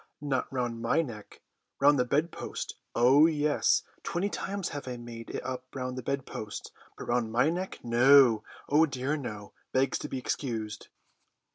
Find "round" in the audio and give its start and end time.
0.51-0.81, 1.79-1.99, 5.75-5.95, 7.05-7.31